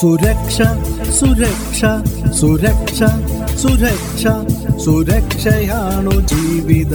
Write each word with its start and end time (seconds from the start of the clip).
സുരക്ഷ 0.00 0.58
സുരക്ഷ 1.18 1.80
സുരക്ഷ 2.40 3.00
സുരക്ഷ 3.62 4.22
സുരക്ഷയാണു 4.84 6.14
ജീവിത 6.30 6.92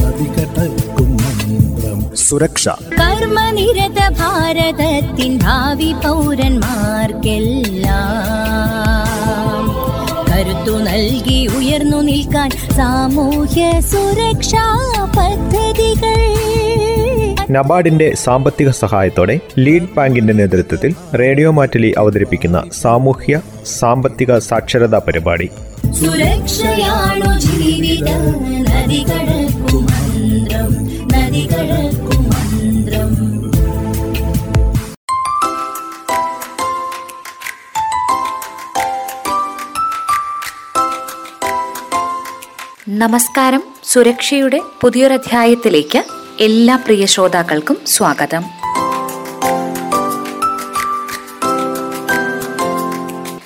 നദികടക്കും 0.00 1.10
മന്ത്രം. 1.20 2.00
സുരക്ഷ. 2.24 2.64
കർമ്മനിരത 2.94 4.00
ഭാരതത്തിൻ 4.20 5.32
ഭാവി 5.44 5.90
പൗരന്മാർക്കെല്ലാം 6.04 6.50
കരുത്തു 10.28 10.76
നൽകി 10.88 11.40
ഉയർന്നു 11.56 12.00
നിൽക്കാൻ 12.02 12.50
സാമൂഹ്യ 12.76 13.62
സുരക്ഷാ 13.92 14.66
പദ്ധതികൾ 15.16 16.20
നബാർഡിന്റെ 17.50 18.14
സാമ്പത്തിക 18.14 18.70
സഹായത്തോടെ 18.70 19.40
ലീഡ് 19.58 19.88
ബാങ്കിന്റെ 19.96 20.32
നേതൃത്വത്തിൽ 20.32 20.94
റേഡിയോ 21.14 21.50
മാറ്റലി 21.50 21.94
അവതരിപ്പിക്കുന്ന 21.98 22.64
സാമൂഹ്യ 22.72 23.40
സാമ്പത്തിക 23.64 24.38
സാക്ഷരതാ 24.38 24.98
പരിപാടി. 24.98 25.50
സുരക്ഷയാണു 25.92 27.40
ജീവിത. 27.40 28.08
നമസ്കാരം. 42.88 43.62
സുരക്ഷയുടെ 43.84 44.60
പുതിയൊരധ്യായത്തിലേക്ക് 44.80 46.23
എല്ലാ 46.40 46.76
പ്രിയ 46.76 47.06
ശ്രോതാക്കൾക്കും 47.06 47.76
സ്വാഗതം. 47.86 48.44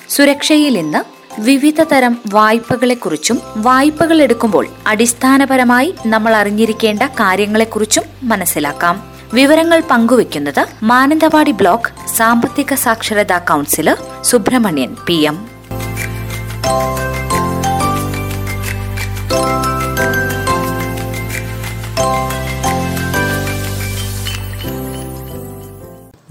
സുരക്ഷയിൽ 0.09 0.77
ഇന്ന് 0.77 1.01
വിവിധ 1.41 1.81
തരം 1.81 2.17
വായ്പകളെക്കുറിച്ചും 2.27 3.41
വായ്പകൾ 3.57 4.21
എടുക്കുമ്പോൾ 4.21 4.67
അടിസ്ഥാനപരമായി 4.87 5.95
നമ്മൾ 6.05 6.35
അറിഞ്ഞിരിക്കേണ്ട 6.35 7.03
കാര്യങ്ങളെക്കുറിച്ചും 7.03 8.03
മനസ്സിലാക്കാം. 8.23 9.03
വിവരങ്ങൾ 9.33 9.83
പങ്കുവെക്കുന്നത് 9.91 10.65
മാനന്തവാടി 10.83 11.51
ബ്ലോക്ക് 11.51 12.09
സാമ്പത്തിക 12.09 12.73
സാക്ഷരതാ 12.73 13.37
കൗൺസിലർ 13.37 13.97
സുബ്രഹ്മണ്യൻ 14.21 14.95
പി 15.07 15.13
എം. 15.13 15.59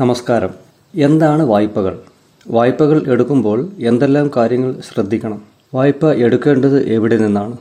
നമസ്കാരം. 0.00 0.50
എന്താണ് 0.94 1.42
വായ്പകൾ? 1.42 1.98
വായ്പകൾ 2.48 3.02
എടുക്കുമ്പോൾ 3.08 3.68
എന്തെല്ലാം 3.78 4.30
കാര്യങ്ങൾ 4.36 4.74
ശ്രദ്ധിക്കണം? 4.92 5.42
വായ്പ 5.74 6.12
എടുക്കേണ്ടത് 6.12 6.86
എവിടെ 6.86 7.16
നിന്നാണ്? 7.16 7.56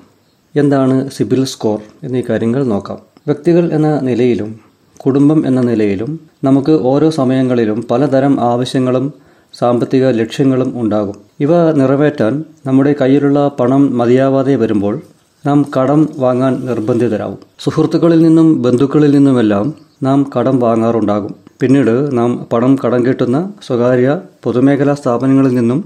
എന്താണ് 0.55 1.09
സിബിൽ 1.09 1.45
സ്കോർ 1.45 1.79
എന്നീ 2.03 2.21
കാര്യങ്ങൾ 2.29 2.63
നോക്കാം. 2.63 2.97
വ്യക്തികൾ 3.27 3.73
എന്ന 3.73 3.99
നിലയിലും 3.99 4.59
കുടുംബം 5.05 5.47
എന്ന 5.47 5.61
നിലയിലും 5.61 6.19
നമുക്ക് 6.43 6.71
ഓരോ 6.71 7.09
സമയങ്ങളിലും 7.09 7.87
പലതരം 7.91 8.41
ആവശ്യങ്ങളും 8.41 9.13
സാമ്പത്തിക 9.53 10.09
ലക്ഷ്യങ്ങളും 10.09 10.81
ഉണ്ടാകും. 10.81 11.15
ഇവ 11.39 11.71
നിറവേറ്റാൻ 11.71 12.43
നമ്മുടെ 12.65 12.95
കയ്യിലുള്ള 13.01 13.51
പണം 13.59 13.97
മതിയാവാതെ 13.97 14.55
വരുമ്പോൾ 14.55 15.01
നാം 15.45 15.65
കടം 15.75 16.09
വാങ്ങാൻ 16.17 16.53
നിർബന്ധിതരാകും 16.65 17.39
സുഹൃത്തുക്കളിൽ 17.59 18.21
നിന്നും 18.21 18.61
ബന്ധുക്കളിൽ 18.61 19.11
നിന്നുമെല്ലാം 19.11 19.73
നാം 20.03 20.31
കടം 20.33 20.59
വാങ്ങാറുണ്ടാകും. 20.59 21.35
പിന്നീട് 21.61 22.17
നാം 22.17 22.47
പണം 22.53 22.77
കടം 22.85 23.05
കിട്ടുന്ന 23.05 23.53
സ്വകാര്യ 23.67 24.21
പൊതുമേഖലാ 24.43 24.93
സ്ഥാപനങ്ങളിൽ 24.93 25.53
നിന്നും 25.55 25.79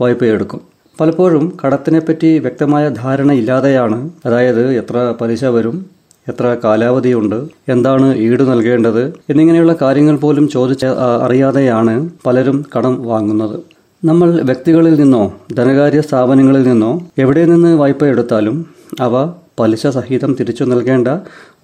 വായ്പയെടുക്കും 0.00 0.60
പലപ്പോഴും 1.00 1.58
കടത്തിനെപ്പറ്റി 1.64 2.38
വ്യക്തമായ 2.38 2.88
ധാരണ 2.88 3.32
ഇല്ലാതെയാണ് 3.32 4.10
അതായത് 4.26 4.74
എത്ര 4.74 5.14
പലിശ 5.20 5.44
വരും 5.44 5.76
എത്ര 6.28 6.56
കാലാവധിയുണ്ട് 6.64 7.48
എന്താണ് 7.68 8.14
ഈട് 8.16 8.42
നൽകേണ്ടത് 8.42 9.02
എന്നിങ്ങനെയുള്ള 9.30 9.76
കാര്യങ്ങൾ 9.82 10.16
പോലും 10.16 10.48
ചോദിച്ച് 10.48 10.86
അറിയാതെയാണ് 11.22 12.10
പലരും 12.26 12.64
കടം 12.76 13.06
വാങ്ങുന്നത്. 13.06 13.56
നമ്മൾ 14.04 14.40
വ്യക്തികളിൽ 14.40 15.00
നിന്നോ 15.00 15.32
ധനകാര്യ 15.52 16.00
സ്ഥാപനങ്ങളിൽ 16.00 16.62
നിന്നോ 16.68 17.00
എവിടെ 17.18 17.44
നിന്ന് 17.44 17.74
വായ്പ 17.74 18.04
എടുത്താലും 18.04 18.56
അവ 19.00 19.32
പലിശ 19.60 19.86
സഹിതം 19.86 20.36
തിരിച്ചു 20.40 20.64
നൽകേണ്ട 20.64 21.08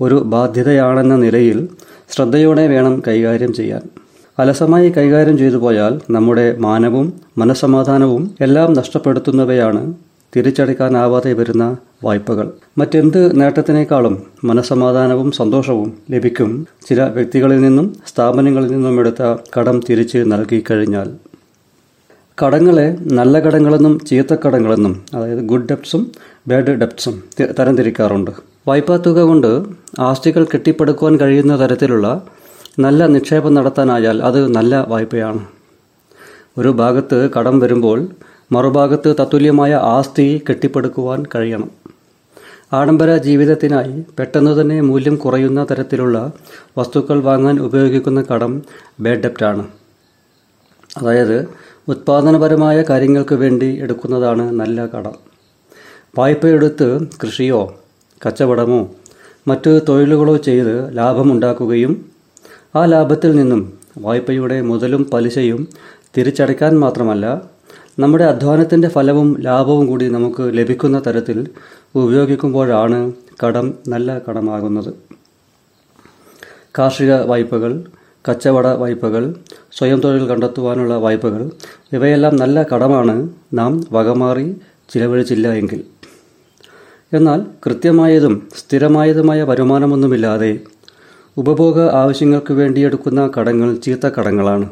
ഒരു 0.01 0.15
ബാധ്യതയാണെന്ന 0.15 1.17
നിലയിൽ 1.17 1.69
ശ്രദ്ധയോടെ 2.11 2.67
വേണം 2.67 3.03
കൈകാര്യം 3.09 3.53
ചെയ്യാൻ. 3.53 3.81
അലസമായി 4.39 4.91
കൈകാര്യം 4.91 5.39
ചെയ്തു 5.39 5.57
പോയാൽ 5.57 6.01
നമ്മുടെ 6.11 6.57
മാനവും 6.57 7.13
മനസ്സമാധാനവും 7.39 8.31
എല്ലാം 8.41 8.73
നഷ്ടപ്പെടുത്തുന്നവയാണ് 8.73 9.95
തിരിച്ചടയ്ക്കാനാവാതെ 10.37 11.33
വരുന്ന 11.33 11.77
വായ്പകൾ. 12.05 12.53
മറ്റെന്ത് 12.79 13.41
നേട്ടത്തിനേക്കാളും 13.41 14.23
മനസ്സമാധാനവും 14.45 15.33
സന്തോഷവും 15.33 15.93
ലഭിക്കും 16.11 16.67
ചില 16.89 17.03
വ്യക്തികളിൽ 17.03 17.61
നിന്നും 17.61 17.97
സ്ഥാപനങ്ങളിൽ 18.07 18.71
നിന്നും 18.73 19.01
എടുത്ത 19.01 19.37
കടം 19.59 19.81
തിരിച്ച് 19.91 20.19
നൽകി 20.19 20.65
കഴിഞ്ഞാൽ 20.71 21.11
കടങ്ങളെ 22.43 22.97
നല്ല 23.01 23.41
കടങ്ങളെന്നും 23.41 24.01
ചീത്ത 24.07 24.37
കടങ്ങളെന്നും 24.47 25.03
അതായത് 25.15 25.39
ഗുഡ് 25.39 25.69
ഡെപ്സും 25.71 26.11
ബാഡ് 26.49 26.89
തി- 27.41 27.53
തരംതിരിക്കാറുണ്ട്. 27.59 28.31
വായ്പാ 28.69 28.97
തുക 28.97 29.21
കൊണ്ട് 29.21 29.65
ആസ്തികൾ 29.99 30.45
കെട്ടിപ്പടുക്കുവാൻ 30.45 31.21
കഴിയുന്ന 31.21 31.61
തരത്തിലുള്ള 31.61 32.23
നല്ല 32.79 33.07
നിക്ഷേപം 33.07 33.55
നടത്താനായാൽ 33.55 34.23
അത് 34.23 34.55
നല്ല 34.55 34.85
വായ്പയാണ്. 34.89 35.39
ഒരു 36.59 36.69
ഭാഗത്ത് 36.69 37.31
കടം 37.31 37.59
വരുമ്പോൾ 37.59 38.09
മറുഭാഗത്ത് 38.53 39.17
തത്തുല്യമായ 39.21 39.75
ആസ്തി 39.75 40.43
കെട്ടിപ്പടുക്കുവാൻ 40.49 41.25
കഴിയണം. 41.35 41.71
ആഡംബര 42.73 43.17
ജീവിതത്തിനായി 43.17 44.05
പെട്ടെന്ന് 44.19 44.61
തന്നെ 44.61 44.81
മൂല്യം 44.81 45.17
കുറയുന്ന 45.17 45.67
തരത്തിലുള്ള 45.71 46.33
വസ്തുക്കൾ 46.79 47.21
വാങ്ങാൻ 47.21 47.61
ഉപയോഗിക്കുന്ന 47.61 48.23
കടം 48.23 48.63
ബാഡ് 49.01 49.19
ഡെപ്റ്റാണ് 49.19 49.67
അതായത് 50.97 51.49
ഉത്പാദനപരമായ 51.89 52.83
കാര്യങ്ങൾക്ക് 52.83 53.35
വേണ്ടി 53.35 53.79
എടുക്കുന്നതാണ് 53.81 54.53
നല്ല 54.53 54.87
കടം. 54.87 55.30
വായ്പയെടുത്ത് 56.19 56.87
കൃഷിയോ 57.23 57.59
കച്ചവടമോ 58.27 58.79
മറ്റ് 59.49 59.81
തൊഴിലുകളോ 59.89 60.37
ചെയ്ത് 60.37 60.97
ലാഭമുണ്ടാക്കുകയും 60.97 61.93
ആ 62.77 62.85
ലാഭത്തിൽ 62.85 63.37
നിന്നും 63.37 63.79
വായ്പയുടെ 63.99 64.61
മുതലും 64.61 65.11
പലിശയും 65.13 65.69
തിരിച്ചടയ്ക്കാൻ 66.17 66.81
മാത്രമല്ല 66.81 67.27
നമ്മുടെ 67.99 68.25
അധ്വാനത്തിന്റെ 68.25 68.89
ഫലവും 68.89 69.41
ലാഭവും 69.41 69.87
കൂടി 69.87 70.09
നമുക്ക് 70.09 70.51
ലഭിക്കുന്ന 70.59 71.03
തരത്തിൽ 71.07 71.39
ഉപയോഗിക്കുമ്പോഴാണ് 71.95 73.13
കടം 73.45 73.75
നല്ല 73.89 74.19
കടമാകുന്നത്. 74.19 74.93
കാർഷിക 76.79 77.13
വായ്പകൾ 77.13 77.73
കച്ചവട 78.29 78.67
വായ്പകൾ 78.67 79.35
സ്വയം 79.73 80.01
തൊഴിൽ 80.01 80.29
കണ്ടെത്തുവാനുള്ള 80.29 80.95
വായ്പകൾ 80.97 81.51
ഇവയെല്ലാം 81.93 82.37
നല്ല 82.37 82.63
കടമാണ്. 82.63 83.29
നാം 83.55 83.85
വകമാറി 83.93 84.47
ചിലവഴിച്ചില്ല 84.93 85.49
എങ്കിൽ. 85.53 85.81
എന്നാൽ 87.13 87.47
കൃത്യമായതും 87.67 88.49
സ്ഥിരമായതുമായ 88.59 89.43
വരുമാനമൊന്നുമില്ലാതെ 89.43 90.61
ഉപഭോഗ 91.37 91.81
ആവശ്യങ്ങൾക്ക് 91.81 92.53
വേണ്ടി 92.53 92.81
എടുക്കുന്ന 92.81 93.31
കടങ്ങൾ 93.39 93.75
ചീത്ത 93.75 94.07
കടങ്ങളാണ്. 94.07 94.71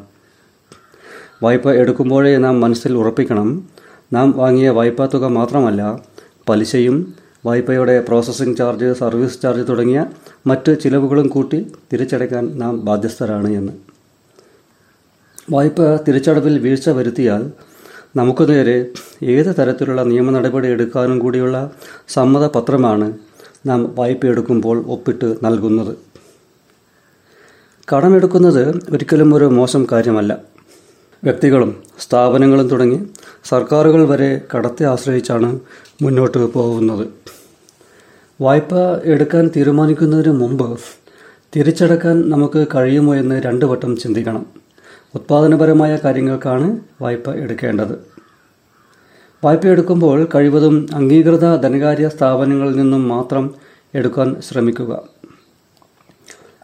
വായ്പ 1.42 1.70
എടുക്കുമ്പോഴേ 1.70 2.36
നാം 2.36 2.60
മനസ്സിൽ 2.60 2.92
ഉറപ്പിക്കണം. 2.92 3.68
നാം 4.12 4.30
വാങ്ങിയ 4.30 4.68
വായ്പാ 4.68 5.06
തുക 5.06 5.24
മാത്രമല്ല 5.24 6.00
പലിശയും 6.48 7.14
വായ്പയുടെ 7.46 8.00
പ്രോസസ്സിംഗ് 8.00 8.56
ചാർജ് 8.56 8.92
സർവീസ് 8.92 9.42
ചാർജ് 9.42 9.68
തുടങ്ങിയ 9.68 10.06
മറ്റ് 10.46 10.80
ചിലവുകളും 10.84 11.26
കൂട്ടി 11.26 11.72
തിരിച്ചടയ്ക്കാൻ 11.92 12.58
നാം 12.58 12.84
ബാധ്യസ്ഥരാണ് 12.84 13.48
എന്ന്. 13.48 13.72
വായ്പ 15.50 15.96
തിരിച്ചടവിൽ 16.08 16.58
വീഴ്ച 16.58 16.88
വരുത്തിയാൽ 16.90 17.52
നമുക്ക് 18.16 18.48
നേരെ 18.48 18.86
ഏത് 19.22 19.56
തരത്തിലുള്ള 19.58 20.02
നിയമ 20.02 20.30
നടപടി 20.30 20.68
എടുക്കാനും 20.68 21.18
കൂടിയുള്ള 21.18 21.70
സമ്മതപത്രമാണ് 22.08 23.18
നാം 23.66 23.94
വായ്പ 23.94 24.26
എടുക്കുമ്പോൾ 24.26 24.84
ഒപ്പിട്ട് 24.86 25.34
നൽകുന്നത്. 25.44 25.96
കടമെടുക്കുന്നത് 27.92 28.80
ഒരിക്കലും 28.90 29.34
ഒരു 29.34 29.44
മോശം 29.44 29.86
കാര്യമല്ല. 29.92 30.38
വ്യക്തികളും 31.24 31.82
സ്ഥാപനങ്ങളും 31.98 32.68
തുടങ്ങി 32.68 33.06
സർക്കാരുകൾ 33.44 34.08
വരെ 34.08 34.40
കടത്തെ 34.54 34.84
ആശ്രയിച്ചാണ് 34.84 35.60
മുന്നോട്ട് 36.02 36.52
പോകുന്നത്. 36.52 37.08
വായ്പ 38.40 38.74
എടുക്കാൻ 39.04 39.50
തീരുമാനിക്കുന്നതിന് 39.56 40.32
മുമ്പ് 40.32 40.78
തിരിച്ചടക്കാൻ 41.56 42.30
നമുക്ക് 42.30 42.66
കഴിയുമോ 42.74 43.14
എന്ന് 43.14 43.42
രണ്ടു 43.42 43.64
വട്ടം 43.64 43.96
ചിന്തിക്കണം. 43.96 44.67
ഉത്പാദനപരമായ 45.18 45.98
കാര്യങ്ങൾക്കാണ് 46.04 46.66
വായ്പ 47.02 47.34
എടുക്കേണ്ടത്. 47.34 47.94
വായ്പ 49.44 49.66
എടുക്കുമ്പോൾ 49.66 50.28
കഴിവതും 50.34 50.86
അംഗീകൃത 50.94 51.56
ധനകാര്യ 51.56 52.08
സ്ഥാപനങ്ങളിൽ 52.08 52.76
നിന്നും 52.76 53.08
മാത്രം 53.08 53.54
എടുക്കാൻ 53.94 54.28
ശ്രമിക്കുക. 54.48 54.92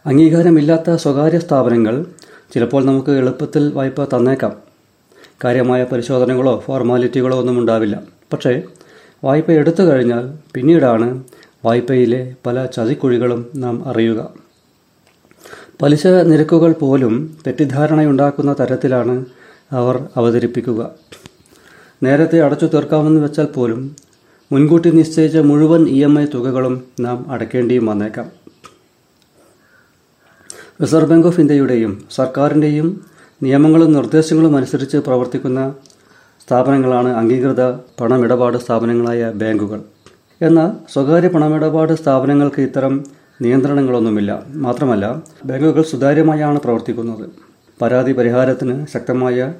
അംഗീകാരമില്ലാത്ത 0.05 0.95
സ്വകാര്യ 0.95 1.39
സ്ഥാപനങ്ങൾ 1.39 2.05
ചിലപ്പോൾ 2.53 2.85
നമുക്ക് 2.85 3.11
എളുപ്പത്തിൽ 3.11 3.73
വായ്പ 3.73 4.03
തന്നേക്കാം. 4.03 4.53
കാര്യമായ 5.43 5.83
പരിശോധനകളോ 5.83 6.63
ഫോർമാലിറ്റികളോ 6.65 7.39
ഒന്നും 7.39 7.59
ഉണ്ടാവില്ല. 7.59 8.03
പക്ഷേ 8.33 8.61
വായ്പ 9.23 9.51
എടുത്തു 9.51 9.83
കഴിഞ്ഞാൽ 9.83 10.33
പിന്നീടാണ് 10.53 11.07
വായ്പയിലെ 11.65 12.35
പല 12.45 12.65
ചതിക്കുഴികളും 12.65 13.41
നാം 13.55 13.87
അറിയുക. 13.87 14.44
പലിശ 15.81 16.07
നിരക്കുകൾ 16.07 16.71
പോലും 16.71 17.37
തെറ്റിദ്ധാരണയുണ്ടാക്കുന്ന 17.47 18.55
തരത്തിലാണ് 18.59 19.25
അവർ 19.71 20.07
അവതരിപ്പിക്കുക. 20.17 20.91
നേരത്തെ 22.03 22.41
അടച്ചു 22.41 22.65
തീർക്കാമെന്ന് 22.65 23.21
വെച്ചാൽ 23.21 23.45
പോലും 23.45 23.95
മുൻകൂട്ടി 24.51 24.91
നിശ്ചയിച്ച 24.91 25.37
മുഴുവൻ 25.37 25.87
ഇ 25.87 26.03
എം 26.03 26.19
ഐ 26.19 26.25
തുകകളും 26.25 26.83
നാം 26.99 27.31
അടയ്ക്കേണ്ടിയും 27.31 27.85
വന്നേക്കാം. 27.85 28.31
റിസർവ് 30.81 31.09
ബാങ്ക് 31.09 31.27
ഓഫ് 31.27 31.39
ഇന്ത്യയുടെയും 31.39 32.03
സർക്കാരിന്റെയും 32.11 33.01
നിയമങ്ങളും 33.43 33.93
നിർദ്ദേശങ്ങളും 33.93 34.55
അനുസരിച്ച് 34.57 34.97
പ്രവർത്തിക്കുന്ന 34.97 35.73
സ്ഥാപനങ്ങളാണ് 36.43 37.09
അംഗീകൃത 37.09 37.71
പണമിടപാട് 37.71 38.57
സ്ഥാപനങ്ങളായ 38.57 39.31
ബാങ്കുകൾ. 39.35 39.81
എന്നാൽ 40.41 40.71
സ്വകാര്യ 40.93 41.27
പണമിടപാട് 41.27 41.93
സ്ഥാപനങ്ങൾക്ക് 41.93 42.61
ഇത്തരം 42.61 43.05
നിയന്ത്രണങ്ങളൊന്നുമില്ല. 43.41 44.43
മാത്രമല്ല 44.53 45.23
ബാങ്കുകൾ 45.45 45.81
സുതാര്യമായാണ് 45.81 46.59
പ്രവർത്തിക്കുന്നത്. 46.59 47.29
പരാതി 47.81 48.13
പരിഹാരത്തിന് 48.13 48.85
ശക്തമായ 48.93 49.53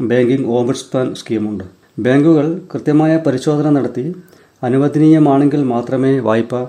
ബാങ്കിംഗ് 0.00 0.46
ഓംബുഡ്സ്മാൻ 0.46 1.14
സ്കീമുണ്ട്. 1.14 1.64
ബാങ്കുകൾ 1.98 2.60
കൃത്യമായ 2.74 3.16
പരിശോധന 3.16 3.70
നടത്തി 3.70 4.14
അനുവദനീയമാണെങ്കിൽ 4.62 5.62
മാത്രമേ 5.62 6.18
വായ്പ 6.18 6.68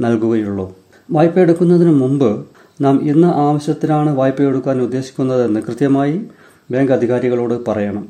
നൽകുകയുള്ളൂ. 0.00 0.76
വായ്പ 1.10 1.38
എടുക്കുന്നതിന് 1.38 1.94
മുമ്പ് 1.94 2.46
നാം 2.80 3.08
ഇന്ന 3.08 3.24
ആവശ്യത്തിനാണ് 3.24 4.16
വായ്പ 4.16 4.42
എടുക്കാൻ 4.42 4.82
ഉദ്ദേശിക്കുന്നതെന്ന് 4.82 5.60
കൃത്യമായി 5.60 6.26
ബാങ്ക് 6.70 6.92
അധികാരികളോട് 6.92 7.66
പറയണം. 7.68 8.08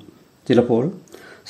ചിലപ്പോൾ 0.49 0.91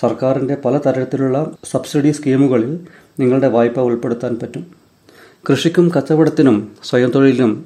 സർക്കാരിന്റെ 0.01 0.57
പലതരത്തിലുള്ള 0.65 1.51
സബ്സിഡി 1.71 2.11
സ്കീമുകളിൽ 2.11 2.81
നിങ്ങളുടെ 3.21 3.49
വായ്പ 3.49 3.81
ഉൾപ്പെടുത്താൻ 3.81 4.39
പറ്റും. 4.43 4.80
കൃഷിക്കും 5.49 5.91
കച്ചവടത്തിനും 5.97 6.69
സ്വയം 6.85 7.11
തൊഴിലിനും 7.11 7.65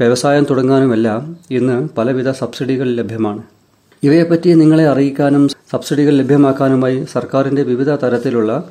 വ്യവസായം 0.00 0.46
തുടങ്ങാനുമെല്ലാം 0.50 1.36
ഇന്ന് 1.50 1.88
പലവിധ 1.98 2.30
സബ്സിഡികൾ 2.30 2.88
ലഭ്യമാണ്. 2.94 3.42
ഇവയെപ്പറ്റി 4.02 4.54
നിങ്ങളെ 4.54 4.86
അറിയിക്കാനും 4.88 5.48
സബ്സിഡികൾ 5.48 6.12
ലഭ്യമാക്കാനുമായി 6.12 7.04
സർക്കാരിന്റെ 7.12 7.62
വിവിധ 7.62 7.90
തരത്തിലുള്ള 7.90 8.70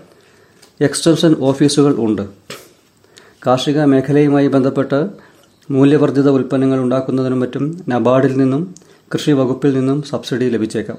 എക്സ്റ്റൻഷൻ 0.81 1.35
ഓഫീസുകൾ 1.39 1.95
ഉണ്ട്. 1.97 2.21
കാർഷിക 3.47 3.83
മേഖലയുമായി 3.83 4.47
ബന്ധപ്പെട്ട് 4.47 5.09
മൂല്യവർദ്ധിത 5.71 6.29
ഉൽപ്പന്നങ്ങൾ 6.29 6.79
ഉണ്ടാക്കുന്നതിനും 6.79 7.39
മറ്റും 7.39 7.81
നബാർഡിൽ 7.89 8.37
നിന്നും 8.37 8.75
കൃഷി 9.13 9.31
വകുപ്പിൽ 9.31 9.73
നിന്നും 9.73 10.01
സബ്സിഡി 10.01 10.45
ലഭിച്ചേക്കാം. 10.45 10.97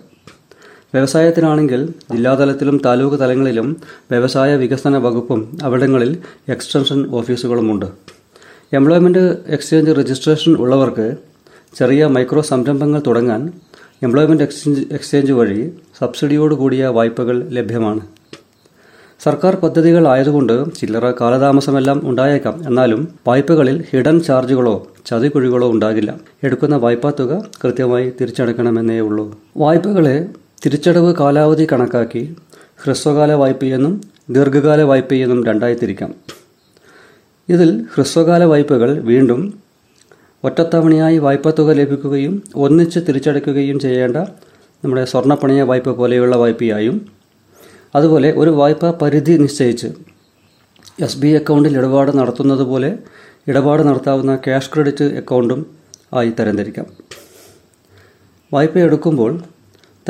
വ്യവസായത്തിനാണെങ്കിൽ 0.95 1.87
ജില്ലാതലത്തിലും 2.13 2.81
താലൂക്ക് 2.85 3.17
തലങ്ങളിലും 3.17 3.77
വ്യവസായ 4.11 4.57
വികസന 4.57 4.97
വകുപ്പും 4.97 5.59
അവിടങ്ങളിൽ 5.63 6.19
എക്സ്റ്റൻഷൻ 6.49 7.11
ഓഫീസുകളുമുണ്ട്. 7.11 7.87
എംപ്ലോയ്മെന്റ് 8.73 9.39
എക്സ്ചേഞ്ച് 9.47 9.91
രജിസ്ട്രേഷൻ 9.91 10.53
ഉള്ളവർക്ക് 10.55 11.17
ചെറിയ 11.79 12.07
മൈക്രോ 12.07 12.43
സംരംഭങ്ങൾ 12.43 13.03
തുടങ്ങാൻ 13.07 13.53
എംപ്ലോയ്മെന്റ് 14.03 14.43
എക്സ്ചേഞ്ച് 14.43 14.83
എക്സ്ചേഞ്ച് 14.93 15.33
വഴി 15.33 15.73
സബ്സിഡിയോട് 15.99 16.55
കൂടിയ 16.55 16.87
വായ്പകൾ 16.87 17.49
ലഭ്യമാണ്. 17.49 18.01
സർക്കാർ 19.21 19.55
പദ്ധതികൾ 19.55 20.09
ആയതുകൊണ്ട് 20.09 20.75
ചില്ലറ 20.75 21.11
കാലതാമസമെല്ലാം 21.11 22.01
ഉണ്ടായേക്കാം. 22.05 22.63
എന്നാലും 22.67 23.09
വായ്പകളിൽ 23.29 23.85
ഹിഡൻ 23.91 24.21
ചാർജുകളോ 24.21 24.87
ചതിക്കുഴികളോ 25.07 25.71
ഉണ്ടാകില്ല. 25.71 26.15
എടുക്കുന്ന 26.43 26.77
വായ്പാ 26.77 27.13
തുക 27.21 27.45
കൃത്യമായി 27.65 28.13
തിരിച്ചടക്കണമെന്നേ 28.21 29.01
ഉള്ളൂ. 29.01 29.41
വായ്പകളെ 29.57 30.29
തിരിച്ചടവ് 30.63 31.15
കാലാവധി 31.15 31.67
കണക്കാക്കി 31.73 32.21
ഹ്രസ്വകാല 32.83 33.33
വായ്പയെന്നും 33.33 34.01
ദീർഘകാല 34.31 34.83
വായ്പയെന്നും 34.83 35.45
രണ്ടായി 35.45 35.75
തിരിക്കാം. 35.75 36.11
ഇതിൽ 37.49 37.71
ഹ്രസ്വകാല 37.95 38.45
വായ്പകൾ 38.45 38.91
വീണ്ടും 39.01 39.41
ഒറ്റത്തവണയായി 40.45 41.19
വായ്പത്തുക 41.19 41.65
തുക 41.65 41.75
ലഭിക്കുകയും 41.75 42.43
ഒന്നിച്ച് 42.57 43.01
തിരിച്ചടയ്ക്കുകയും 43.09 43.79
ചെയ്യേണ്ട 43.79 44.17
നമ്മുടെ 44.83 45.05
സ്വർണപ്പണയ 45.05 45.63
വായ്പ 45.63 45.89
പോലെയുള്ള 45.91 46.37
വായ്പയായും 46.37 46.97
അതുപോലെ 47.95 48.31
ഒരു 48.37 48.51
വായ്പ 48.51 48.91
പരിധി 48.91 49.33
നിശ്ചയിച്ച് 49.33 49.91
എസ് 51.01 51.19
ബി 51.19 51.29
അക്കൗണ്ടിൽ 51.29 51.79
ഇടപാട് 51.79 52.19
നടത്തുന്നത് 52.19 52.63
പോലെ 52.63 52.99
ഇടപാട് 53.49 53.83
നടത്താവുന്ന 53.83 54.37
ക്യാഷ് 54.37 54.71
ക്രെഡിറ്റ് 54.75 55.05
അക്കൗണ്ടും 55.05 55.67
ആയി 56.15 56.33
തരംതിരിക്കാം. 56.41 56.87
വായ്പ 58.53 58.79
എടുക്കുമ്പോൾ 58.79 59.33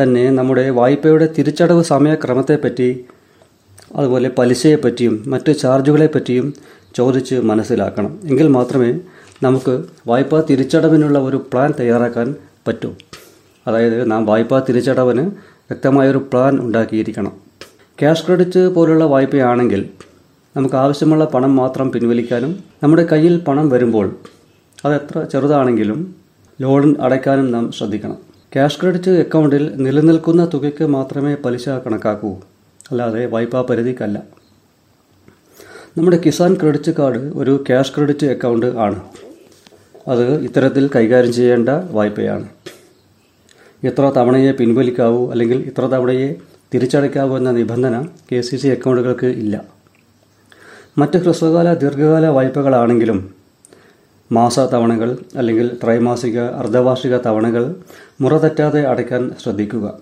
തന്നെ 0.02 0.30
നമ്മുടെ 0.30 0.70
വായ്പയുടെ 0.70 1.28
തിരിച്ചടവ് 1.38 1.82
സമയക്രമത്തെപ്പറ്റി 1.82 3.04
അതുപോലെ 3.96 4.30
പലിശയെപ്പറ്റിയും 4.38 5.24
മറ്റ് 5.26 5.58
ചാർജുകളെപ്പറ്റിയും 5.58 6.54
ചോദിച്ച് 6.94 7.34
മനസ്സിലാക്കണം. 7.34 8.20
എങ്കിൽ 8.24 8.48
മാത്രമേ 8.48 9.00
നമുക്ക് 9.42 9.82
വായ്പാ 10.06 10.40
തിരിച്ചടവിനുള്ള 10.50 11.18
ഒരു 11.18 11.36
പ്ലാൻ 11.36 11.74
തയ്യാറാക്കാൻ 11.80 12.34
പറ്റൂ. 12.68 12.94
അതായത് 13.66 14.10
നാം 14.10 14.26
വായ്പാ 14.26 14.62
തിരിച്ചടവിന് 14.68 15.20
വ്യക്തമായൊരു 15.70 16.18
പ്ലാൻ 16.18 16.60
ഉണ്ടാക്കിയിരിക്കണം. 16.60 17.32
ക്യാഷ് 18.00 18.26
ക്രെഡിറ്റ് 18.26 18.68
പോലുള്ള 18.68 19.04
വായ്പയാണെങ്കിൽ 19.04 19.88
നമുക്ക് 20.56 20.74
ആവശ്യമുള്ള 20.74 21.24
പണം 21.24 21.56
മാത്രം 21.56 21.92
പിൻവലിക്കാനും 21.92 22.64
നമ്മുടെ 22.82 23.04
കയ്യിൽ 23.04 23.38
പണം 23.38 23.68
വരുമ്പോൾ 23.68 24.16
അതെത്ര 24.84 25.22
ചെറുതാണെങ്കിലും 25.22 26.14
ലോൺ 26.60 26.96
അടയ്ക്കാനും 27.00 27.52
നാം 27.52 27.72
ശ്രദ്ധിക്കണം. 27.72 28.31
ക്യാഷ് 28.54 28.80
ക്രെഡിറ്റ് 28.80 29.10
അക്കൗണ്ടിൽ 29.10 29.72
നിലനിൽക്കുന്ന 29.76 30.50
തുകയ്ക്ക് 30.54 30.84
മാത്രമേ 30.84 31.34
പലിശ 31.34 31.68
കണക്കാക്കൂ. 31.68 32.36
അല്ലാതെ 32.90 33.26
വായ്പാ 33.26 33.62
പരിധിക്കല്ല. 33.62 34.22
നമ്മുടെ 35.98 36.22
കിസാൻ 36.26 36.54
ക്രെഡിറ്റ് 36.54 36.90
കാർഡ് 36.90 37.18
ഒരു 37.18 37.64
ക്യാഷ് 37.68 37.92
ക്രെഡിറ്റ് 37.96 38.26
അക്കൗണ്ട് 38.26 38.66
ആണ്. 38.66 39.00
അത് 40.08 40.40
ഇത്തരത്തിൽ 40.40 40.90
കൈകാര്യം 40.96 41.32
ചെയ്യേണ്ട 41.32 41.68
വായ്പയാണ്. 41.68 42.48
എത്ര 43.84 44.12
തവണയെ 44.16 44.52
പിൻവലിക്കാവൂ 44.52 45.30
അല്ലെങ്കിൽ 45.30 45.58
ഇത്ര 45.58 45.86
തവണയെ 45.86 46.34
തിരിച്ചടയ്ക്കാവൂ 46.74 47.36
എന്ന 47.36 47.50
നിബന്ധന 47.50 48.08
കെ 48.32 48.40
സി 48.40 48.56
സി 48.56 48.68
അക്കൗണ്ടുകൾക്ക് 48.68 49.26
ഇല്ല. 49.26 49.64
മറ്റ് 50.98 51.18
ഹ്രസ്വകാല 51.18 51.74
ദീർഘകാല 51.74 52.26
വായ്പകളാണെങ്കിലും 52.26 53.41
മാസ 54.30 54.60
തവണകൾ 54.60 55.18
അല്ലെങ്കിൽ 55.36 55.70
ത്രൈമാസിക 55.84 56.40
അർദ്ധവാർഷിക 56.40 57.16
തവണകൾ 57.16 57.74
മുറ 58.20 58.38
തെറ്റാതെ 58.38 58.86
അടയ്ക്കാൻ 58.86 59.30
ശ്രദ്ധിക്കുക. 59.42 59.98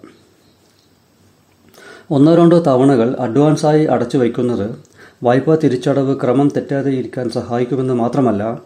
ഒന്നോ 2.10 2.34
രണ്ടോ 2.34 2.58
തവണകൾ 2.58 3.16
അഡ്വാൻസായി 3.20 3.84
അടച്ചു 3.84 4.18
വയ്ക്കുന്നത് 4.18 4.76
വായ്പാ 5.22 5.54
തിരിച്ചടവ് 5.54 6.16
ക്രമം 6.20 6.48
തെറ്റാതെ 6.48 6.90
ഇരിക്കാൻ 6.90 7.30
സഹായിക്കുമെന്ന് 7.30 7.94
മാത്രമല്ല 7.94 8.58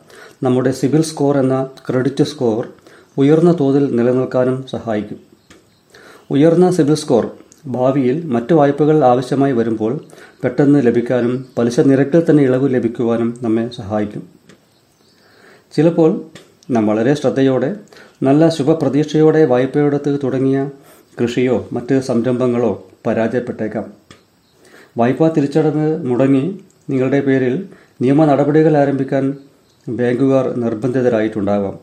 നമ്മുടെ 0.43 0.71
സിവിൽ 0.71 1.03
സ്കോർ 1.03 1.39
എന്ന 1.39 1.67
ക്രെഡിറ്റ് 1.91 2.25
സ്കോർ 2.25 2.69
ഉയർന്ന 3.19 3.57
തോതിൽ 3.61 3.97
നിലനിൽക്കാനും 3.97 4.67
സഹായിക്കും. 4.71 5.19
ഉയർന്ന 6.31 6.71
സിബിൽ 6.71 6.95
സ്കോർ 6.95 7.31
ഭാവിയിൽ 7.67 8.25
മറ്റ് 8.25 8.53
വായ്പകൾ 8.55 9.05
ആവശ്യമായി 9.05 9.53
വരുമ്പോൾ 9.53 10.01
പെട്ടെന്ന് 10.45 10.87
ലഭിക്കാനും 10.87 11.47
പലിശ 11.59 11.81
നിരക്കിൽ 11.81 12.31
തന്നെ 12.31 12.43
ഇളവ് 12.43 12.75
ലഭിക്കുവാനും 12.75 13.39
നമ്മെ 13.43 13.69
സഹായിക്കും. 13.69 14.34
ചിലപ്പോൾ 15.75 16.11
നാം 16.71 16.87
വളരെ 16.87 17.15
ശ്രദ്ധയോടെ 17.15 17.77
നല്ല 18.23 18.49
ശുഭപ്രതീക്ഷയോടെ 18.49 19.45
വായ്പയെടുത്ത് 19.45 20.21
തുടങ്ങിയ 20.25 20.71
കൃഷിയോ 21.21 21.69
മറ്റ് 21.73 22.01
സംരംഭങ്ങളോ 22.01 22.85
പരാജയപ്പെട്ടേക്കാം. 23.07 23.85
വായ്പാ 24.99 25.29
തിരിച്ചടവ് 25.29 26.05
മുടങ്ങി 26.07 26.59
നിങ്ങളുടെ 26.91 27.21
പേരിൽ 27.21 27.69
നിയമ 28.03 28.25
നടപടികൾ 28.25 28.77
ആരംഭിക്കാൻ 28.77 29.35
ബാങ്കുകാർ 29.89 30.57
നിർബന്ധിതരായിട്ടുണ്ടാകാം 30.57 31.79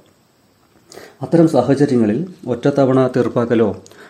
അത്തരം 1.22 1.48
സാഹചര്യങ്ങളിൽ 1.48 2.28
ഒറ്റത്തവണ 2.48 3.08
തീർപ്പാക്കലോ 3.16 3.70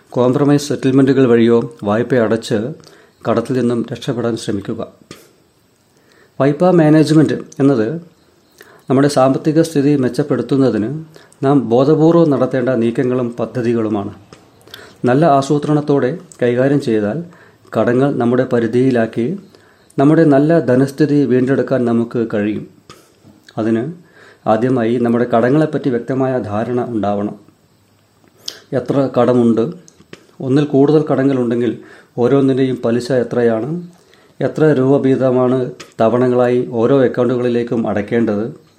കോംപ്രമൈസ് 0.09 0.67
സെറ്റിൽമെന്റുകൾ 0.67 1.25
വഴിയോ 1.27 1.73
വായ്പ 1.83 2.15
അടച്ച് 2.15 2.73
കടത്തിൽ 3.29 3.59
നിന്നും 3.59 3.85
രക്ഷപ്പെടാൻ 3.91 4.37
ശ്രമിക്കുക. 4.37 4.87
വായ്പാ 6.39 6.71
മാനേജ്മെന്റ് 6.71 7.33
എന്നത് 7.33 8.10
നമ്മുടെ 8.89 9.07
സാമ്പത്തിക 9.07 9.61
സ്ഥിതി 9.61 9.95
മെച്ചപ്പെടുത്തുന്നതിന് 9.95 10.87
നാം 11.45 11.69
ബോധപൂർവം 11.69 12.29
നടത്തേണ്ട 12.29 12.69
നീക്കങ്ങളും 12.69 13.35
പദ്ധതികളുമാണ്. 13.39 14.13
നല്ല 15.05 15.25
ആസൂത്രണത്തോടെ 15.25 16.17
കൈകാര്യം 16.41 16.81
ചെയ്താൽ 16.81 17.23
കടങ്ങൾ 17.77 18.15
നമ്മുടെ 18.15 18.43
പരിധിയിലാക്കി 18.43 19.39
നമ്മുടെ 19.99 20.23
നല്ല 20.23 20.59
ധനസ്ഥിതി 20.59 21.25
വീണ്ടെടുക്കാൻ 21.25 21.85
നമുക്ക് 21.85 22.27
കഴിയും. 22.33 22.67
അതിന് 23.57 23.93
ആദ്യമായി 24.47 24.97
നമ്മുടെ 24.97 25.25
കടങ്ങളെപ്പറ്റി 25.25 25.89
വ്യക്തമായ 25.89 26.39
ധാരണ 26.39 26.85
ഉണ്ടാവണം. 26.89 27.35
എത്ര 28.73 29.09
കടമുണ്ട്? 29.17 29.71
ഒന്നിൽ 30.41 30.65
കൂടുതൽ 30.65 31.05
കടങ്ങളുണ്ടെങ്കിൽ 31.11 31.77
ഓരോന്നിന്റെയും 32.17 32.77
പലിശ 32.85 33.11
എത്രയാണ്? 33.11 33.87
എത്ര 34.41 34.73
രൂപ 34.73 34.97
വീതമാണ് 35.01 35.71
തവണകളായി 36.01 36.67
ഓരോ 36.71 37.03
അക്കൗണ്ടുകളിലേക്കും 37.03 37.87
അടയ്ക്കേണ്ടത്? 37.87 38.70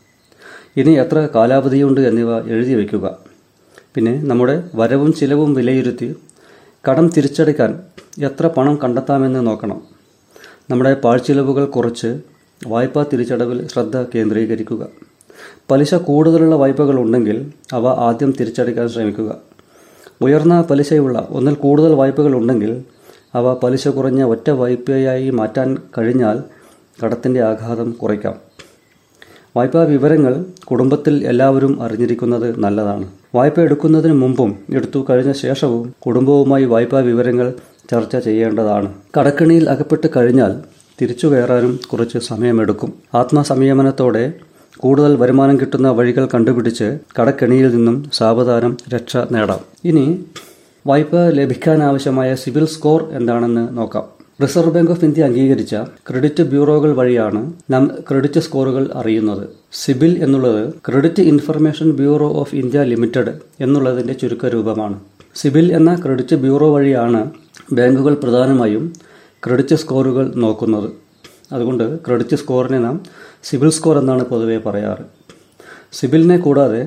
ഇനി 0.77 0.91
എത്ര 0.91 1.29
കാലാവധിയുണ്ട് 1.35 2.01
എന്നിവ 2.01 2.49
എഴുതി 2.49 2.75
വയ്ക്കുക. 2.75 3.19
പിന്നെ 3.95 4.23
നമ്മുടെ 4.23 4.63
വരവും 4.75 5.13
ചിലവും 5.13 5.55
വിലയിരുത്തി 5.55 6.17
കടം 6.91 7.09
തിരിച്ചടയ്ക്കാൻ 7.09 7.81
എത്ര 8.23 8.47
പണം 8.47 8.79
കണ്ടെത്താമെന്ന് 8.85 9.47
നോക്കണം. 9.47 9.83
നമ്മുടെ 10.71 10.95
പാഴ്ചിലവുകൾ 10.95 11.65
കുറച്ച് 11.65 12.21
വായ്പാ 12.67 13.05
തിരിച്ചടവിൽ 13.13 13.67
ശ്രദ്ധ 13.67 14.03
കേന്ദ്രീകരിക്കുക. 14.03 14.89
പലിശ 15.71 15.95
കൂടുതലുള്ള 15.95 16.55
വായ്പകൾ 16.55 17.01
ഉണ്ടെങ്കിൽ 17.01 17.53
അവ 17.73 17.87
ആദ്യം 17.87 18.33
തിരിച്ചടയ്ക്കാൻ 18.41 18.89
ശ്രമിക്കുക. 18.89 19.39
ഉയർന്ന 20.21 20.61
പലിശയുള്ള 20.61 21.27
ഒന്നിൽ 21.31 21.55
കൂടുതൽ 21.55 21.93
വായ്പകൾ 21.93 22.37
ഉണ്ടെങ്കിൽ 22.37 22.85
അവ 23.35 23.55
പലിശ 23.55 23.89
കുറഞ്ഞ 23.89 24.23
ഒറ്റ 24.23 24.51
വായ്പയായി 24.51 25.31
മാറ്റാൻ 25.31 25.79
കഴിഞ്ഞാൽ 25.99 26.43
കടത്തിന്റെ 27.05 27.43
ആഘാതം 27.43 27.93
കുറയ്ക്കാം. 27.93 28.52
വായ്പാ 29.57 29.83
വിവരങ്ങൾ 29.83 30.45
കുടുംബത്തിൽ 30.71 31.27
എല്ലാവരും 31.27 31.83
അറിഞ്ഞിരിക്കുന്നത് 31.83 32.59
നല്ലതാണ്. 32.59 33.09
വായ്പ 33.35 33.61
എടുക്കുന്നതിന് 33.61 34.13
മുമ്പും 34.13 34.59
എടുത്തു 34.71 35.07
കഴിഞ്ഞ 35.11 35.33
ശേഷവും 35.33 35.95
കുടുംബവുമായി 36.07 36.65
വായ്പാ 36.65 37.01
വിവരങ്ങൾ 37.01 37.53
ചർച്ച 37.91 38.17
ചെയ്യേണ്ടതാണ്. 38.17 38.93
കടക്കണിയിൽ 39.19 39.71
അകപ്പെട്ട് 39.71 40.07
കഴിഞ്ഞാൽ 40.17 40.53
തിരിച്ചു 41.03 41.27
കയറാനും 41.27 41.81
കുറച്ച് 41.93 42.19
സമയമെടുക്കും. 42.19 42.93
ആത്മസംയമനത്തോടെ 43.15 44.33
കൂടുതൽ 44.77 45.17
വരുമാനം 45.17 45.61
കിട്ടുന്ന 45.61 45.91
വഴികൾ 45.91 46.29
കണ്ടുപിടിച്ച് 46.35 46.99
കടക്കെണിയിൽ 47.21 47.77
നിന്നും 47.77 48.11
സാവധാനം 48.13 48.77
രക്ഷ 48.95 49.17
നേടാം. 49.17 49.61
ഇനി 49.85 50.25
വായ്പ 50.87 51.17
ലഭിക്കാനാവശ്യമായ 51.29 52.35
സിവിൽ 52.35 52.67
സ്കോർ 52.67 53.03
എന്താണെന്ന് 53.13 53.77
നോക്കാം. 53.77 54.22
റിസർവ് 54.43 54.73
ബാങ്ക് 54.75 54.91
ഓഫ് 54.95 55.05
ഇന്ത്യ 55.07 55.23
അംഗീകരിച്ച 55.29 55.75
ക്രെഡിറ്റ് 56.09 56.43
ബ്യൂറോകൾ 56.53 56.91
വഴിയാണ് 56.99 57.41
നാം 57.73 57.85
ക്രെഡിറ്റ് 58.09 58.41
സ്കോറുകൾ 58.47 58.85
അറിയുന്നത്. 59.01 59.43
സിബിൽ 59.81 60.13
എന്നുള്ളത് 60.25 60.63
credit 60.87 61.23
information 61.33 61.89
bureau 62.01 62.29
of 62.43 62.55
India 62.61 62.83
limited 62.93 63.33
എന്നുള്ളതിന്റെ 63.65 64.15
ചുരുക്കരൂപമാണ് 64.21 64.97
സിബിൽ 65.41 65.67
എന്ന 65.79 65.91
ക്രെഡിറ്റ് 66.05 66.37
ബ്യൂറോ 66.45 66.69
വഴിയാണ് 66.77 67.21
ബാങ്കുകൾ 67.79 68.15
പ്രധാനമായും 68.23 68.87
ക്രെഡിറ്റ് 69.45 69.77
സ്കോറുകൾ 69.83 70.25
നോക്കുന്നത്. 70.45 70.89
അതുകൊണ്ട് 71.57 71.85
ക്രെഡിറ്റ് 72.07 72.37
സ്കോറിനെ 72.43 72.81
നാം 72.87 72.97
സിബിൽ 73.49 73.71
സ്കോർ 73.79 73.97
എന്നാണ് 74.03 74.25
പൊതുവെ 74.33 74.59
പറയാറ്. 74.67 75.05
സിബിലിനെ 75.99 76.39
കൂടാതെ 76.47 76.83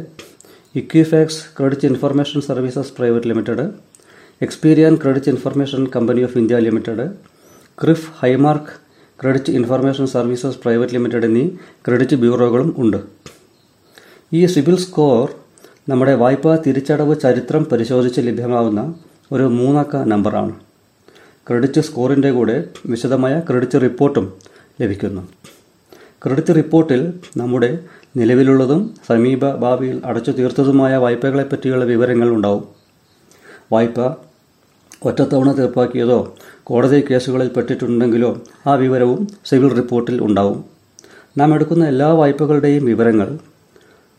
Equifax 0.81 1.41
credit 1.57 1.87
information 1.91 2.39
services 2.49 2.93
private 2.97 3.29
limited 3.31 3.65
Experian 4.45 4.93
credit 5.01 5.31
information 5.33 5.81
company 5.95 6.23
of 6.27 6.37
India 6.41 6.57
limited 6.67 7.05
CRIF 7.81 8.11
Highmark 8.19 8.73
credit 9.21 9.51
information 9.51 10.07
services 10.07 10.57
private 10.57 10.93
limited 10.93 11.25
എന്നീ 11.25 11.49
ക്രെഡിറ്റ് 11.87 12.15
ബ്യൂറോകളും 12.15 12.75
ഉണ്ട്. 12.77 12.97
ഈ 14.33 14.45
സിബിൽ 14.45 14.77
സ്കോർ 14.77 15.35
നമ്മുടെ 15.89 16.15
വായ്പാ 16.15 16.55
തിരിച്ചടവ് 16.55 17.19
ചരിത്രം 17.19 17.65
പരിശോധിച്ച് 17.65 18.21
ലഭ്യമാവുന്ന 18.21 18.95
ഒരു 19.31 19.43
മൂന്നക്ക 19.43 19.95
നമ്പറാണ്. 19.95 20.53
ക്രെഡിറ്റ് 21.47 21.81
സ്കോറിന്റെ 21.81 22.31
കൂടെ 22.31 22.69
വിശദമായ 22.85 23.39
ക്രെഡിറ്റ് 23.49 23.81
റിപ്പോർട്ടും 23.81 24.33
ലഭിക്കുന്നു. 24.81 25.21
ക്രെഡിറ്റ് 26.25 26.55
റിപ്പോർട്ടിൽ 26.55 27.13
നമ്മുടെ 27.37 27.79
നിലവിലുള്ളതും 28.17 28.95
സമീപ 29.07 29.55
ഭാവിയിൽ 29.55 30.01
അടച്ചു 30.05 30.31
തീർത്തതുമായ 30.31 30.95
വായ്പകളെ 30.95 31.43
പറ്റിയുള്ള 31.43 31.85
വിവരങ്ങൾ 31.85 32.29
ഉണ്ടാവും. 32.29 32.63
വായ്പ 33.71 34.25
ഒറ്റത്തവണ 35.05 35.51
തീർപ്പാക്കിയതോ 35.51 36.35
കോടതി 36.63 37.03
കേസുകളിൽ 37.11 37.47
പെട്ടിട്ടുണ്ടെങ്കിലോ 37.47 38.41
ആ 38.67 38.73
വിവരവും 38.73 39.27
സിവിൽ 39.45 39.75
റിപ്പോർട്ടിൽ 39.75 40.23
ഉണ്ടാവും. 40.23 40.65
നാം 41.37 41.53
എടുക്കുന്ന 41.53 41.87
എല്ലാ 41.87 42.07
വായ്പകളുടെയും 42.13 42.85
വിവരങ്ങൾ 42.85 43.29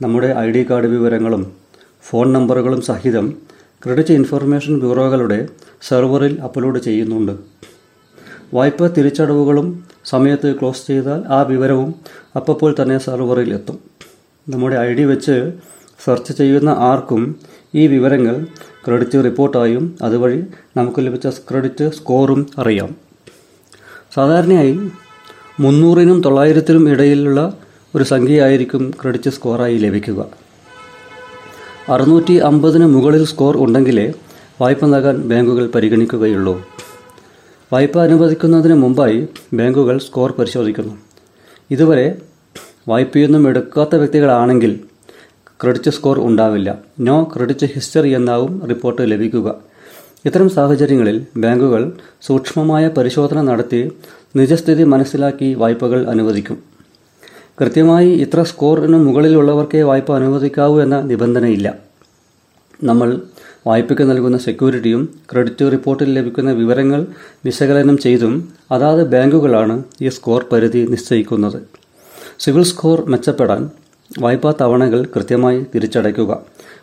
നമ്മുടെ 0.02 0.34
ഐ 0.38 0.50
ഡി 0.50 0.66
കാർഡ് 0.70 0.86
വിവരങ്ങളും 0.86 1.52
ഫോൺ 2.02 2.32
നമ്പറുകളും 2.32 2.80
സഹിതം 2.82 3.34
ക്രെഡിറ്റ് 3.84 4.12
ഇൻഫർമേഷൻ 4.12 4.78
ബ്യൂറോകളുടെ 4.78 5.48
സെർവറിൽ 5.88 6.40
അപ്ലോഡ് 6.40 6.78
ചെയ്യുന്നുണ്ട്. 6.78 7.32
വായ്പ 8.54 8.86
തിരിച്ചടവുകളും 8.86 9.84
സമയത്ത് 10.04 10.54
ക്ലോസ് 10.60 10.86
ചെയ്താൽ 10.86 11.20
ആ 11.26 11.42
വിവരവും 11.42 11.94
അപ്പോൾ 12.36 12.74
തന്നെ 12.82 12.98
സെർവറിൽ 12.98 13.54
എത്തും. 13.54 13.78
നമ്മുടെ 14.48 14.76
ഐ 14.76 14.92
ഡി 14.94 15.02
വെച്ച് 15.02 15.52
സെർച്ച് 16.04 16.32
ചെയ്യുന്ന 16.32 16.68
ആർക്കും 16.68 17.36
ഈ 17.74 17.86
വിവരങ്ങൾ 17.86 18.46
ക്രെഡിറ്റ് 18.86 19.24
റിപ്പോർട്ടായും 19.24 19.98
അതുവഴി 20.02 20.44
നമുക്ക് 20.76 21.06
ലഭിച്ച 21.06 21.28
ക്രെഡിറ്റ് 21.28 21.90
സ്കോറും 21.92 22.46
അറിയാം. 22.58 22.94
സാധാരണയായി 24.14 24.78
മുന്നൂറിനും 25.60 26.20
തൊള്ളായിരത്തിനും 26.20 26.90
ഇടയിലുള്ള 26.90 27.56
ഒരു 27.94 28.04
സംഖ്യയായിരിക്കും 28.04 28.94
ക്രെഡിറ്റ് 29.02 29.30
സ്കോറായി 29.30 29.78
ലഭിക്കുക. 29.78 30.26
അറുന്നൂറ്റി 31.88 32.32
അമ്പതിന് 32.32 32.86
മുകളിൽ 32.86 33.24
സ്കോർ 33.24 33.56
ഉണ്ടെങ്കിലേ 33.56 34.12
വായ്പ 34.60 34.84
നൽകാൻ 34.84 35.16
ബാങ്കുകൾ 35.16 35.66
പരിഗണിക്കുകയുള്ളൂ. 35.66 36.62
വായ്പ 37.72 37.98
അനുവദിക്കുന്നതിന് 37.98 38.74
മുമ്പായി 38.74 39.28
ബാങ്കുകൾ 39.54 39.98
സ്കോർ 39.98 40.32
പരിശോധിക്കുന്നു. 40.32 40.94
ഇതുവരെ 41.70 42.18
വായ്പയൊന്നും 42.88 43.48
എടുക്കാത്ത 43.48 43.96
വ്യക്തികളാണെങ്കിൽ 43.96 44.80
ക്രെഡിറ്റ് 45.62 45.90
സ്കോർ 45.90 46.18
ഉണ്ടാവില്ല. 46.18 46.78
നോ 47.00 47.32
ക്രെഡിറ്റ് 47.36 47.66
ഹിസ്റ്ററി 47.66 48.08
എന്നാവും 48.08 48.66
റിപ്പോർട്ട് 48.68 49.10
ലഭിക്കുക. 49.10 49.54
ഇത്തരം 50.24 50.48
സാഹചര്യങ്ങളിൽ 50.48 51.26
ബാങ്കുകൾ 51.36 51.92
സൂക്ഷ്മമായ 52.22 52.88
പരിശോധന 52.88 53.40
നടത്തി 53.42 53.92
നിജസ്ഥിതി 54.36 54.84
മനസ്സിലാക്കി 54.84 55.54
വായ്പകൾ 55.54 56.06
അനുവദിക്കും. 56.10 56.58
കൃത്യമായി 57.60 58.10
ഇത്ര 58.10 58.42
സ്കോറിന് 58.42 58.96
മുകളിലുള്ളവർക്കേ 58.96 59.82
വായ്പ 59.82 60.12
അനുവദിക്കാവൂ 60.12 60.80
എന്ന 60.80 61.00
നിബന്ധനയില്ല. 61.00 61.74
നമ്മൾ 62.84 63.20
വായ്പയ്ക്ക് 63.66 64.10
നൽകുന്ന 64.10 64.38
സെക്യൂരിറ്റിയും 64.38 65.18
ക്രെഡിറ്റ് 65.32 65.72
റിപ്പോർട്ടിൽ 65.72 66.14
ലഭിക്കുന്ന 66.14 66.52
വിവരങ്ങൾ 66.52 67.06
വിശകലനം 67.44 67.98
ചെയ്തും 67.98 68.48
അതാത് 68.70 69.06
ബാങ്കുകളാണ് 69.06 69.84
ഈ 70.02 70.08
സ്കോർ 70.08 70.44
പരിധി 70.52 70.86
നിശ്ചയിക്കുന്നത്. 70.90 71.62
സിവിൽ 72.38 72.62
സ്കോർ 72.62 73.04
മെച്ചപ്പെടാൻ 73.06 73.70
വായ്പാ 74.18 74.54
തവണകൾ 74.60 75.04
കൃത്യമായി 75.16 75.66
തിരിച്ചടയ്ക്കുക. 75.74 76.42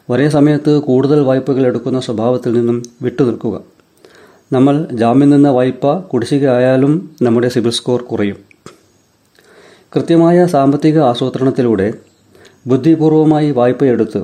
ഒരേ 0.09 0.29
സമയത്ത് 0.29 0.79
കൂടുതൽ 0.79 1.19
വായ്പകൾ 1.19 1.65
എടുക്കുന്ന 1.65 1.99
സ്വഭാവത്തിൽ 1.99 2.53
നിന്നും 2.53 2.83
വിട്ടുനിൽക്കുക. 3.01 3.61
നമ്മൾ 4.53 4.87
ജാമ്യം 4.91 5.29
നിന്ന 5.29 5.49
വായ്പ 5.49 5.99
കുടിശ്ശികയായാലും 5.99 7.15
നമ്മുടെ 7.21 7.49
സിബിൽ 7.49 7.69
സ്കോർ 7.69 8.01
കുറയും. 8.01 8.35
കൃത്യമായ 9.95 10.45
സാമ്പത്തിക 10.45 10.99
ആസൂത്രണത്തിലൂടെ 10.99 11.93
ബുദ്ധിപൂർവമായി 12.67 13.51
വായ്പയെടുത്ത് 13.51 14.23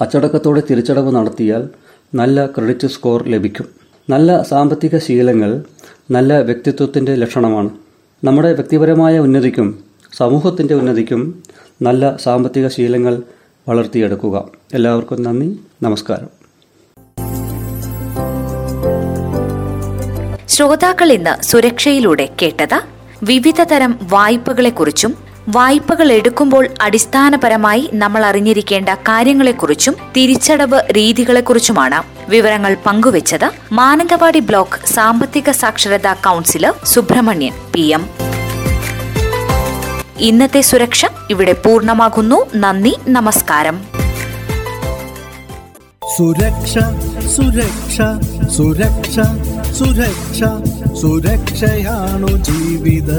അച്ചടക്കത്തോടെ 0.00 0.62
തിരിച്ചടവ് 0.70 1.14
നടത്തിയാൽ 1.14 1.68
നല്ല 2.14 2.46
ക്രെഡിറ്റ് 2.46 2.86
സ്കോർ 2.86 3.28
ലഭിക്കും. 3.28 3.66
നല്ല 4.10 4.42
സാമ്പത്തിക 4.42 4.98
ശീലങ്ങൾ 4.98 5.64
നല്ല 6.10 6.40
വ്യക്തിത്വത്തിന്റെ 6.40 7.14
ലക്ഷണമാണ്. 7.14 7.70
നമ്മുടെ 8.24 8.52
വ്യക്തിപരമായ 8.52 9.18
ഉന്നതിക്കും 9.18 9.78
സമൂഹത്തിന്റെ 10.12 10.74
ഉന്നതിക്കും 10.74 11.42
നല്ല 11.82 12.16
സാമ്പത്തിക 12.16 12.68
ശീലങ്ങൾ 12.68 13.22
വളർത്തിയെടുക്കുക. 13.68 14.36
എല്ലാവർക്കും 14.74 15.22
നന്ദി 15.22 15.48
നമസ്കാരം. 15.82 16.28
ശ്രോതാക്കൾ 20.48 21.12
ഇന്ന് 21.12 21.42
സുരക്ഷയിലൂടെ 21.44 22.28
കേട്ടത് 22.42 22.78
വിവിധ 23.22 23.62
തരം 23.62 23.98
വായ്പകളെക്കുറിച്ചും 24.02 25.12
വായ്പകൾ 25.48 26.12
എടുക്കുമ്പോൾ 26.12 26.68
അടിസ്ഥാനപരമായി 26.80 27.90
നമ്മൾ 27.92 28.24
അറിഞ്ഞിരിക്കേണ്ട 28.24 28.88
കാര്യങ്ങളെക്കുറിച്ചും 28.88 29.94
തിരിച്ചടവ് 30.16 30.80
രീതികളെക്കുറിച്ചുമാണ് 30.92 32.00
വിവരങ്ങൾ 32.30 32.76
പങ്കുവച്ചത് 32.86 33.48
മാനന്തവാടി 33.72 34.38
ബ്ലോക്ക് 34.40 34.86
സാമ്പത്തിക 34.86 35.50
സാക്ഷരതാ 35.50 36.14
കൗൺസിലർ 36.26 36.74
സുബ്രഹ്മണ്യൻ 36.84 37.52
പി 37.74 37.84
ഇന്നത്തെ 40.28 40.60
സുരക്ഷ 40.60 41.06
ഇവിടെ 41.30 41.52
പൂർണമാകുന്നു. 41.52 42.46
നന്ദി 42.54 42.96
നമസ്കാരം. 43.08 44.00
സുരക്ഷ 46.16 46.78
സുരക്ഷ 47.34 47.98
സുരക്ഷ 48.56 49.16
സുരക്ഷ 49.78 50.40
സുരക്ഷയാണു 51.00 52.30
ജീവിത 52.48 53.10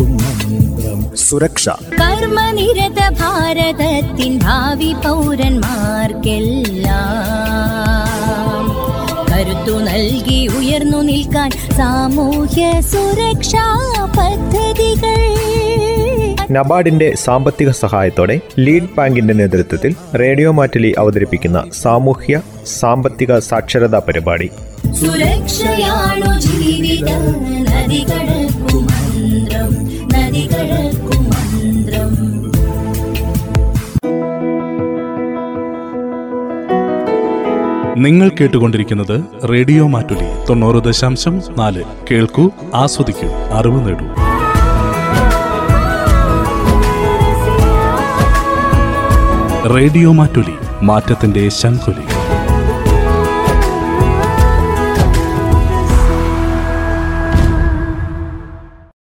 മന്ത്രം. 0.00 1.16
സുരക്ഷ. 1.16 1.68
കർമ്മനിരത 2.00 3.00
ഭാരതത്തിൻ 3.20 4.38
ഭാവി 4.38 4.94
പൗരന്മാർക്കെല്ലാം 5.06 7.97
കരുത്തു 9.38 9.72
നൽകി 9.78 10.48
ഉയർന്നു 10.58 11.02
നിൽക്കാൻ 11.02 11.50
സാമൂഹ്യ 11.50 12.80
സുരക്ഷാ 12.80 13.66
പദ്ധതികൾ. 14.18 15.18
നബാർഡിന്റെ 16.50 17.14
സാമ്പത്തിക 17.16 17.70
സഹായത്തോടെ 17.70 18.40
ലീഡ് 18.58 18.88
ബാങ്കിന്റെ 18.98 19.34
നേതൃത്വത്തിൽ 19.34 19.94
റേഡിയോ 20.14 20.52
മാറ്റലി 20.52 20.94
അവതരിപ്പിക്കുന്ന 20.98 21.64
സാമൂഹ്യ 21.82 22.40
സാമ്പത്തിക 22.66 23.38
സാക്ഷരതാ 23.38 23.98
പരിപാടി. 24.08 24.50
സുരക്ഷയാണു 25.02 26.40
ജീവിതം 26.40 27.24
നദി 27.64 28.04
നിങ്ങൾ 37.98 38.28
കേട്ടുകൊണ്ടിരിക്കുന്നത് 38.28 39.48
റേഡിയോ 39.48 39.86
മാറ്റുലി 39.86 40.46
തൊണ്ണൂറ് 40.48 40.84
ദശാംശം 40.84 41.38
നാല്. 41.58 41.84
കേൾക്കൂ 42.10 42.50
ആസ്വദിക്കൂ 42.74 43.28
അറിവ് 43.52 43.88
നേടൂ. 43.88 44.04
റേഡിയോ 49.76 50.12
മാറ്റുലി 50.12 50.84
മാറ്റത്തിന്റെ 50.84 51.48
ശംഖുലി. 51.48 52.17